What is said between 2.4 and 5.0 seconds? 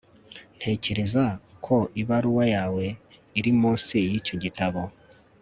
yawe iri munsi yicyo gitabo